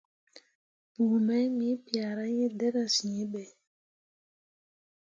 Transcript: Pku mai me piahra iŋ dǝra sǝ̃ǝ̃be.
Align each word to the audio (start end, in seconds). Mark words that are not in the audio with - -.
Pku 0.91 1.03
mai 1.27 1.47
me 1.57 1.67
piahra 1.85 2.25
iŋ 2.43 2.51
dǝra 2.59 2.83
sǝ̃ǝ̃be. 2.95 3.43